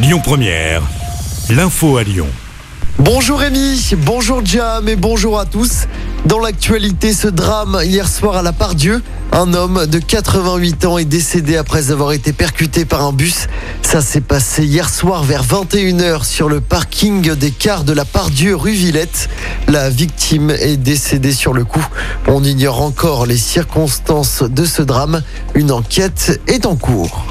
Lyon 0.00 0.20
Première, 0.22 0.82
l'info 1.50 1.96
à 1.96 2.04
Lyon. 2.04 2.28
Bonjour 3.00 3.40
Rémi, 3.40 3.96
bonjour 3.96 4.46
Jam 4.46 4.88
et 4.88 4.94
bonjour 4.94 5.40
à 5.40 5.44
tous. 5.44 5.88
Dans 6.24 6.38
l'actualité, 6.38 7.12
ce 7.12 7.26
drame 7.26 7.80
hier 7.82 8.08
soir 8.08 8.36
à 8.36 8.42
la 8.42 8.52
Pardieu, 8.52 9.02
un 9.32 9.52
homme 9.54 9.86
de 9.86 9.98
88 9.98 10.84
ans 10.84 10.98
est 10.98 11.04
décédé 11.04 11.56
après 11.56 11.90
avoir 11.90 12.12
été 12.12 12.32
percuté 12.32 12.84
par 12.84 13.02
un 13.02 13.12
bus. 13.12 13.48
Ça 13.82 14.00
s'est 14.00 14.20
passé 14.20 14.64
hier 14.64 14.88
soir 14.88 15.24
vers 15.24 15.42
21h 15.42 16.24
sur 16.24 16.48
le 16.48 16.60
parking 16.60 17.34
des 17.34 17.50
cars 17.50 17.82
de 17.82 17.92
la 17.92 18.04
Pardieu 18.04 18.54
rue 18.54 18.70
Villette. 18.70 19.28
La 19.66 19.90
victime 19.90 20.50
est 20.50 20.76
décédée 20.76 21.32
sur 21.32 21.52
le 21.52 21.64
coup. 21.64 21.84
On 22.28 22.44
ignore 22.44 22.82
encore 22.82 23.26
les 23.26 23.36
circonstances 23.36 24.44
de 24.44 24.64
ce 24.64 24.82
drame. 24.82 25.22
Une 25.56 25.72
enquête 25.72 26.40
est 26.46 26.66
en 26.66 26.76
cours. 26.76 27.24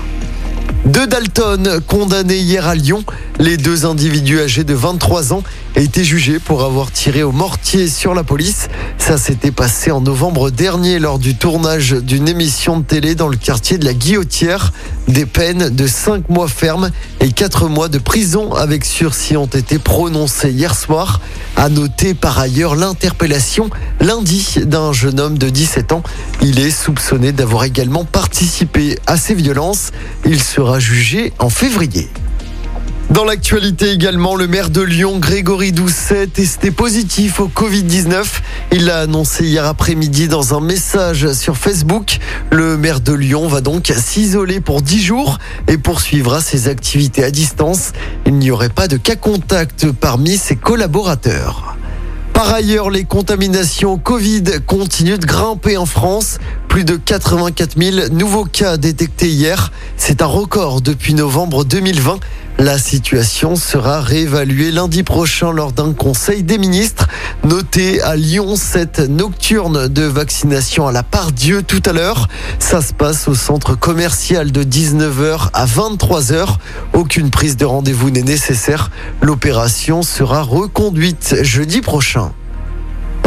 Deux 0.87 1.05
Dalton 1.05 1.81
condamnés 1.85 2.37
hier 2.37 2.65
à 2.65 2.73
Lyon. 2.73 3.03
Les 3.39 3.57
deux 3.57 3.85
individus 3.85 4.39
âgés 4.39 4.63
de 4.63 4.73
23 4.73 5.33
ans 5.33 5.43
été 5.75 6.05
jugés 6.05 6.39
pour 6.39 6.63
avoir 6.63 6.91
tiré 6.91 7.23
au 7.23 7.33
mortier 7.33 7.89
sur 7.89 8.13
la 8.13 8.23
police. 8.23 8.69
Ça 8.97 9.17
s'était 9.17 9.51
passé 9.51 9.91
en 9.91 9.99
novembre 9.99 10.49
dernier 10.49 10.97
lors 10.99 11.19
du 11.19 11.35
tournage 11.35 11.91
d'une 11.91 12.29
émission 12.29 12.79
de 12.79 12.83
télé 12.85 13.15
dans 13.15 13.27
le 13.27 13.35
quartier 13.35 13.77
de 13.77 13.83
la 13.83 13.93
Guillotière. 13.93 14.71
Des 15.09 15.25
peines 15.25 15.69
de 15.69 15.87
5 15.87 16.29
mois 16.29 16.47
fermes 16.47 16.89
et 17.19 17.33
4 17.33 17.67
mois 17.67 17.89
de 17.89 17.97
prison 17.99 18.53
avec 18.53 18.85
sursis 18.85 19.35
ont 19.35 19.45
été 19.45 19.79
prononcées 19.79 20.51
hier 20.51 20.73
soir. 20.73 21.19
À 21.57 21.67
noter 21.67 22.13
par 22.13 22.39
ailleurs 22.39 22.75
l'interpellation 22.75 23.69
lundi 24.07 24.59
d'un 24.63 24.93
jeune 24.93 25.19
homme 25.19 25.37
de 25.37 25.49
17 25.49 25.91
ans. 25.91 26.01
Il 26.41 26.59
est 26.59 26.71
soupçonné 26.71 27.33
d'avoir 27.33 27.65
également 27.65 28.05
participé 28.05 28.97
à 29.05 29.17
ces 29.17 29.33
violences. 29.33 29.91
Il 30.25 30.41
sera 30.41 30.79
jugé 30.79 31.33
en 31.39 31.49
février. 31.49 32.07
Dans 33.09 33.25
l'actualité 33.25 33.91
également, 33.91 34.35
le 34.35 34.47
maire 34.47 34.69
de 34.69 34.81
Lyon, 34.81 35.19
Grégory 35.19 35.73
Doucet, 35.73 36.27
testé 36.27 36.71
positif 36.71 37.41
au 37.41 37.49
Covid-19. 37.49 38.23
Il 38.71 38.85
l'a 38.85 38.99
annoncé 39.01 39.43
hier 39.43 39.65
après-midi 39.65 40.29
dans 40.29 40.55
un 40.55 40.61
message 40.61 41.33
sur 41.33 41.57
Facebook. 41.57 42.19
Le 42.49 42.77
maire 42.77 43.01
de 43.01 43.11
Lyon 43.11 43.49
va 43.49 43.59
donc 43.59 43.91
s'isoler 43.93 44.61
pour 44.61 44.81
10 44.81 45.01
jours 45.03 45.37
et 45.67 45.77
poursuivra 45.77 46.39
ses 46.39 46.69
activités 46.69 47.25
à 47.25 47.31
distance. 47.31 47.91
Il 48.25 48.35
n'y 48.35 48.51
aurait 48.51 48.69
pas 48.69 48.87
de 48.87 48.95
cas 48.95 49.17
contact 49.17 49.91
parmi 49.91 50.37
ses 50.37 50.55
collaborateurs. 50.55 51.66
Par 52.37 52.53
ailleurs, 52.53 52.91
les 52.91 53.03
contaminations 53.03 53.97
Covid 53.97 54.43
continuent 54.67 55.17
de 55.17 55.25
grimper 55.25 55.75
en 55.75 55.87
France. 55.87 56.37
Plus 56.67 56.83
de 56.83 56.95
84 56.95 57.81
000 57.81 58.09
nouveaux 58.11 58.45
cas 58.45 58.77
détectés 58.77 59.29
hier. 59.29 59.71
C'est 59.97 60.21
un 60.21 60.27
record 60.27 60.81
depuis 60.81 61.15
novembre 61.15 61.65
2020. 61.65 62.19
La 62.59 62.79
situation 62.79 63.55
sera 63.55 64.01
réévaluée 64.01 64.71
lundi 64.71 65.03
prochain 65.03 65.51
lors 65.51 65.73
d'un 65.73 65.93
conseil 65.93 66.41
des 66.41 66.57
ministres. 66.57 67.07
Notez 67.43 68.01
à 68.01 68.15
Lyon 68.15 68.55
cette 68.55 68.99
nocturne 68.99 69.87
de 69.87 70.01
vaccination 70.01 70.87
à 70.87 70.91
la 70.91 71.03
part 71.03 71.31
Dieu 71.31 71.61
tout 71.61 71.83
à 71.85 71.93
l'heure. 71.93 72.27
Ça 72.57 72.81
se 72.81 72.93
passe 72.93 73.27
au 73.27 73.35
centre 73.35 73.75
commercial 73.75 74.51
de 74.51 74.63
19h 74.63 75.49
à 75.53 75.65
23h. 75.67 76.57
Aucune 76.93 77.29
prise 77.29 77.57
de 77.57 77.65
rendez-vous 77.65 78.09
n'est 78.09 78.23
nécessaire. 78.23 78.89
L'opération 79.21 80.01
sera 80.01 80.41
reconduite 80.41 81.35
jeudi 81.43 81.81
prochain. 81.81 82.31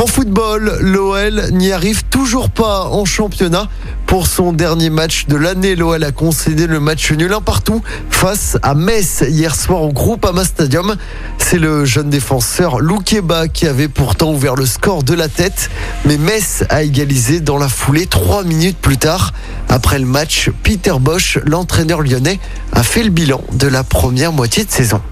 En 0.01 0.07
football, 0.07 0.79
l'OL 0.81 1.51
n'y 1.53 1.73
arrive 1.73 2.05
toujours 2.05 2.49
pas 2.49 2.85
en 2.85 3.05
championnat. 3.05 3.69
Pour 4.07 4.27
son 4.27 4.55
dernier 4.55 4.89
match 4.89 5.27
de 5.27 5.37
l'année, 5.37 5.77
l'OL 5.77 6.03
a 6.03 6.11
concédé 6.11 6.67
le 6.67 6.81
match 6.81 7.13
nul 7.13 7.31
un 7.35 7.43
partout 7.43 7.83
face 8.09 8.57
à 8.63 8.75
Metz 8.75 9.23
hier 9.29 9.55
soir 9.55 9.83
au 9.83 9.93
groupe 9.93 10.25
Ama 10.25 10.47
Stadium. 10.47 10.97
C'est 11.37 11.59
le 11.59 11.85
jeune 11.85 12.09
défenseur 12.09 12.81
Loukeba 12.81 13.49
qui 13.49 13.67
avait 13.67 13.89
pourtant 13.89 14.33
ouvert 14.33 14.55
le 14.55 14.65
score 14.65 15.03
de 15.03 15.13
la 15.13 15.29
tête. 15.29 15.69
Mais 16.07 16.17
Metz 16.17 16.65
a 16.71 16.83
égalisé 16.83 17.41
dans 17.41 17.59
la 17.59 17.69
foulée 17.69 18.07
trois 18.07 18.43
minutes 18.43 18.79
plus 18.79 18.97
tard. 18.97 19.35
Après 19.69 19.99
le 19.99 20.07
match, 20.07 20.49
Peter 20.63 20.95
Bosch, 20.99 21.39
l'entraîneur 21.45 22.01
lyonnais, 22.01 22.41
a 22.73 22.83
fait 22.83 23.03
le 23.03 23.11
bilan 23.11 23.43
de 23.53 23.67
la 23.67 23.85
première 23.85 24.33
moitié 24.33 24.65
de 24.65 24.71
saison. 24.71 25.03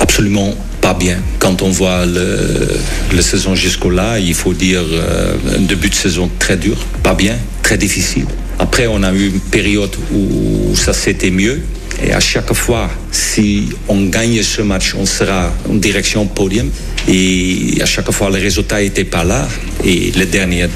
Absolument 0.00 0.54
pas 0.82 0.92
bien. 0.94 1.18
Quand 1.38 1.62
on 1.62 1.70
voit 1.70 2.04
le, 2.04 2.68
le 3.14 3.22
saison 3.22 3.54
jusqu'au 3.54 3.88
là, 3.88 4.18
il 4.18 4.34
faut 4.34 4.52
dire 4.52 4.82
euh, 4.82 5.34
un 5.56 5.60
début 5.60 5.88
de 5.88 5.94
saison 5.94 6.28
très 6.38 6.58
dur, 6.58 6.76
pas 7.02 7.14
bien, 7.14 7.36
très 7.62 7.78
difficile. 7.78 8.26
Après, 8.58 8.86
on 8.88 9.02
a 9.02 9.12
eu 9.12 9.28
une 9.28 9.40
période 9.40 9.94
où 10.12 10.74
ça 10.76 10.92
s'était 10.92 11.30
mieux. 11.30 11.62
Et 12.04 12.12
à 12.12 12.20
chaque 12.20 12.52
fois, 12.52 12.90
si 13.12 13.68
on 13.88 14.06
gagne 14.06 14.42
ce 14.42 14.60
match, 14.62 14.94
on 14.98 15.06
sera 15.06 15.52
en 15.70 15.74
direction 15.74 16.26
podium. 16.26 16.68
Et 17.08 17.78
à 17.80 17.86
chaque 17.86 18.10
fois, 18.10 18.28
le 18.30 18.38
résultat 18.38 18.82
n'était 18.82 19.04
pas 19.04 19.24
là. 19.24 19.46
Et 19.84 20.12
les 20.16 20.26
dernières 20.26 20.68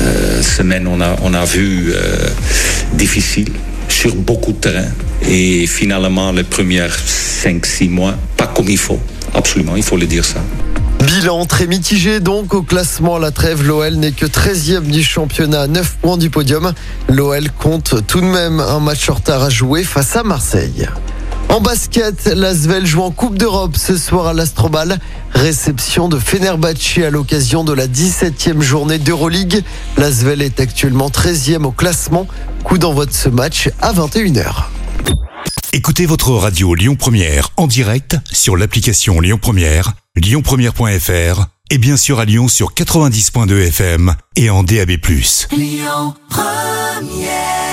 euh, 0.00 0.42
semaines, 0.42 0.86
on 0.86 1.00
a, 1.00 1.16
on 1.22 1.34
a 1.34 1.44
vu 1.44 1.92
euh, 1.92 2.28
difficile 2.94 3.52
sur 3.96 4.14
beaucoup 4.14 4.52
de 4.52 4.58
terrain. 4.58 4.90
Et 5.22 5.66
finalement, 5.66 6.30
les 6.30 6.44
premières 6.44 6.94
5-6 6.94 7.88
mois, 7.88 8.14
pas 8.36 8.46
comme 8.46 8.68
il 8.68 8.76
faut. 8.76 9.00
Absolument, 9.32 9.74
il 9.74 9.82
faut 9.82 9.96
le 9.96 10.06
dire 10.06 10.24
ça. 10.24 10.40
Bilan 11.00 11.46
très 11.46 11.66
mitigé 11.66 12.20
donc 12.20 12.52
au 12.52 12.62
classement 12.62 13.16
la 13.16 13.30
trêve. 13.30 13.66
L'OL 13.66 13.94
n'est 13.94 14.12
que 14.12 14.26
13e 14.26 14.82
du 14.82 15.02
championnat 15.02 15.62
à 15.62 15.66
9 15.66 15.96
points 16.02 16.18
du 16.18 16.28
podium. 16.28 16.74
L'OL 17.08 17.50
compte 17.58 18.06
tout 18.06 18.20
de 18.20 18.26
même 18.26 18.60
un 18.60 18.80
match 18.80 19.08
en 19.08 19.14
retard 19.14 19.42
à 19.42 19.48
jouer 19.48 19.82
face 19.82 20.14
à 20.14 20.22
Marseille. 20.22 20.86
En 21.48 21.60
basket, 21.60 22.26
l'Asvel 22.26 22.86
joue 22.86 23.02
en 23.02 23.10
Coupe 23.10 23.38
d'Europe 23.38 23.76
ce 23.76 23.96
soir 23.96 24.26
à 24.26 24.34
l'Astrobal. 24.34 24.98
Réception 25.32 26.08
de 26.08 26.18
Fenerbahçe 26.18 26.98
à 26.98 27.10
l'occasion 27.10 27.64
de 27.64 27.72
la 27.72 27.86
17e 27.86 28.60
journée 28.60 28.98
d'Euroleague. 28.98 29.62
L'Asvel 29.96 30.42
est 30.42 30.60
actuellement 30.60 31.08
13e 31.08 31.64
au 31.64 31.70
classement. 31.70 32.26
Coup 32.64 32.78
d'envoi 32.78 33.06
de 33.06 33.12
ce 33.12 33.28
match 33.28 33.70
à 33.80 33.92
21h. 33.92 34.64
Écoutez 35.72 36.06
votre 36.06 36.32
radio 36.32 36.74
Lyon 36.74 36.96
Première 36.96 37.50
en 37.56 37.66
direct 37.66 38.16
sur 38.32 38.56
l'application 38.56 39.20
Lyon 39.20 39.38
Première, 39.40 39.92
lyonpremière.fr 40.16 41.46
et 41.70 41.78
bien 41.78 41.96
sûr 41.96 42.18
à 42.18 42.24
Lyon 42.24 42.48
sur 42.48 42.72
90.2 42.72 43.68
FM 43.68 44.14
et 44.36 44.50
en 44.50 44.62
DAB+. 44.62 44.92
Lyon 45.52 46.14
Première 46.28 47.65